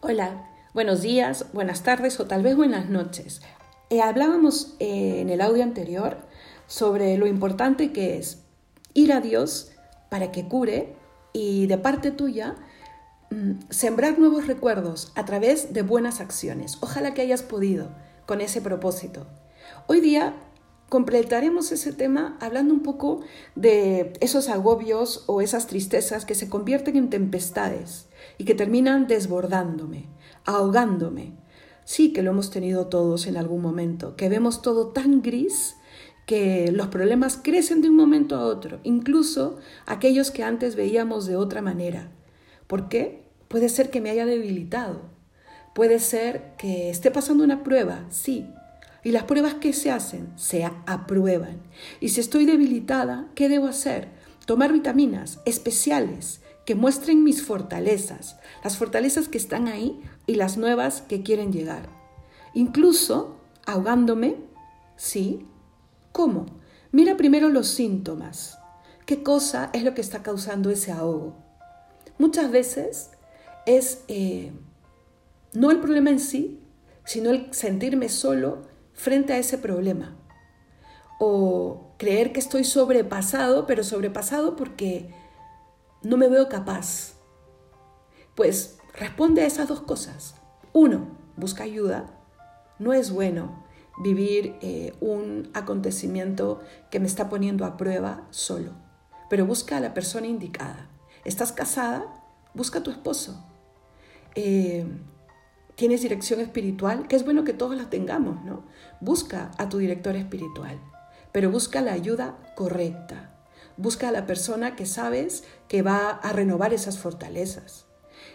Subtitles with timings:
[0.00, 3.42] Hola, buenos días, buenas tardes o tal vez buenas noches.
[3.90, 6.18] Eh, hablábamos eh, en el audio anterior
[6.68, 8.44] sobre lo importante que es
[8.94, 9.72] ir a Dios
[10.08, 10.94] para que cure
[11.32, 12.54] y de parte tuya
[13.30, 16.78] mm, sembrar nuevos recuerdos a través de buenas acciones.
[16.80, 17.90] Ojalá que hayas podido
[18.24, 19.26] con ese propósito.
[19.88, 20.36] Hoy día
[20.88, 23.20] completaremos ese tema hablando un poco
[23.54, 28.06] de esos agobios o esas tristezas que se convierten en tempestades
[28.38, 30.06] y que terminan desbordándome,
[30.44, 31.34] ahogándome.
[31.84, 35.76] Sí que lo hemos tenido todos en algún momento, que vemos todo tan gris
[36.26, 41.36] que los problemas crecen de un momento a otro, incluso aquellos que antes veíamos de
[41.36, 42.12] otra manera.
[42.66, 43.24] ¿Por qué?
[43.48, 45.00] Puede ser que me haya debilitado,
[45.74, 48.46] puede ser que esté pasando una prueba, sí,
[49.04, 51.62] y las pruebas que se hacen se aprueban.
[52.00, 54.08] Y si estoy debilitada, ¿qué debo hacer?
[54.46, 61.02] Tomar vitaminas especiales que muestren mis fortalezas, las fortalezas que están ahí y las nuevas
[61.02, 61.88] que quieren llegar.
[62.54, 64.36] Incluso ahogándome,
[64.96, 65.46] sí.
[66.12, 66.46] ¿Cómo?
[66.92, 68.58] Mira primero los síntomas.
[69.06, 71.36] ¿Qué cosa es lo que está causando ese ahogo?
[72.18, 73.10] Muchas veces
[73.64, 74.52] es eh,
[75.54, 76.60] no el problema en sí,
[77.04, 78.67] sino el sentirme solo
[78.98, 80.16] frente a ese problema.
[81.18, 85.14] O creer que estoy sobrepasado, pero sobrepasado porque
[86.02, 87.14] no me veo capaz.
[88.34, 90.34] Pues responde a esas dos cosas.
[90.72, 92.06] Uno, busca ayuda.
[92.78, 93.64] No es bueno
[94.02, 96.60] vivir eh, un acontecimiento
[96.90, 98.72] que me está poniendo a prueba solo,
[99.30, 100.88] pero busca a la persona indicada.
[101.24, 102.04] ¿Estás casada?
[102.54, 103.44] Busca a tu esposo.
[104.34, 104.86] Eh,
[105.78, 108.64] tienes dirección espiritual, que es bueno que todos la tengamos, ¿no?
[109.00, 110.80] Busca a tu director espiritual,
[111.30, 113.30] pero busca la ayuda correcta.
[113.76, 117.86] Busca a la persona que sabes que va a renovar esas fortalezas.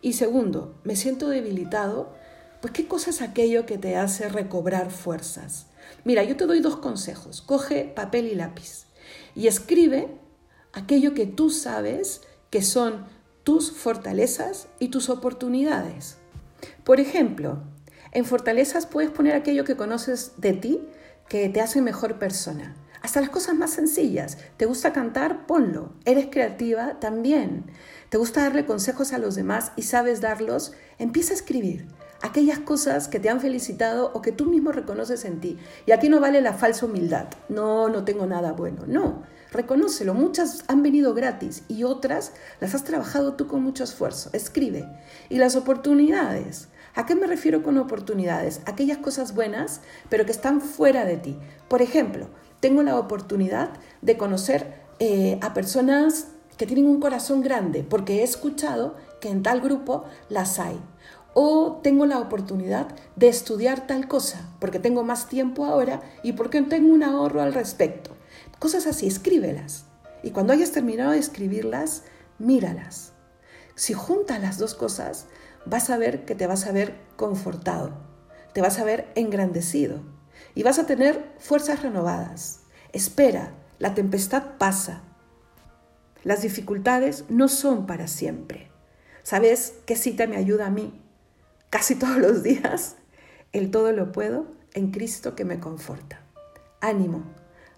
[0.00, 2.14] Y segundo, me siento debilitado,
[2.62, 5.66] pues ¿qué cosa es aquello que te hace recobrar fuerzas?
[6.04, 7.42] Mira, yo te doy dos consejos.
[7.42, 8.86] Coge papel y lápiz
[9.34, 10.20] y escribe
[10.72, 13.06] aquello que tú sabes que son
[13.42, 16.18] tus fortalezas y tus oportunidades.
[16.84, 17.62] Por ejemplo,
[18.12, 20.80] en fortalezas puedes poner aquello que conoces de ti
[21.28, 22.74] que te hace mejor persona.
[23.02, 24.38] Hasta las cosas más sencillas.
[24.56, 25.46] ¿Te gusta cantar?
[25.46, 25.92] Ponlo.
[26.06, 27.00] ¿Eres creativa?
[27.00, 27.66] También.
[28.08, 30.72] ¿Te gusta darle consejos a los demás y sabes darlos?
[30.98, 31.86] Empieza a escribir
[32.22, 35.58] aquellas cosas que te han felicitado o que tú mismo reconoces en ti.
[35.84, 37.26] Y aquí no vale la falsa humildad.
[37.50, 38.84] No, no tengo nada bueno.
[38.86, 40.12] No, reconócelo.
[40.12, 44.30] Muchas han venido gratis y otras las has trabajado tú con mucho esfuerzo.
[44.32, 44.86] Escribe.
[45.30, 46.68] Y las oportunidades.
[46.94, 48.60] ¿A qué me refiero con oportunidades?
[48.66, 51.36] Aquellas cosas buenas, pero que están fuera de ti.
[51.68, 52.28] Por ejemplo,
[52.60, 53.70] tengo la oportunidad
[54.02, 59.42] de conocer eh, a personas que tienen un corazón grande, porque he escuchado que en
[59.42, 60.78] tal grupo las hay.
[61.34, 66.62] O tengo la oportunidad de estudiar tal cosa, porque tengo más tiempo ahora y porque
[66.62, 68.13] tengo un ahorro al respecto.
[68.64, 69.84] Cosas así, escríbelas.
[70.22, 72.04] Y cuando hayas terminado de escribirlas,
[72.38, 73.12] míralas.
[73.74, 75.26] Si juntas las dos cosas,
[75.66, 77.92] vas a ver que te vas a ver confortado,
[78.54, 80.00] te vas a ver engrandecido
[80.54, 82.60] y vas a tener fuerzas renovadas.
[82.94, 85.02] Espera, la tempestad pasa.
[86.22, 88.70] Las dificultades no son para siempre.
[89.24, 91.02] ¿Sabes qué cita me ayuda a mí?
[91.68, 92.96] Casi todos los días.
[93.52, 96.22] El todo lo puedo en Cristo que me conforta.
[96.80, 97.24] Ánimo,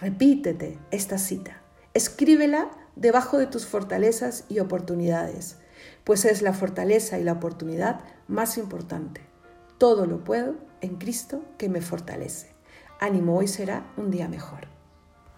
[0.00, 1.60] repítete esta cita.
[1.94, 5.56] Escríbela debajo de tus fortalezas y oportunidades
[6.04, 9.20] pues es la fortaleza y la oportunidad más importante.
[9.78, 12.52] Todo lo puedo en Cristo que me fortalece.
[12.98, 14.79] Ánimo, hoy será un día mejor.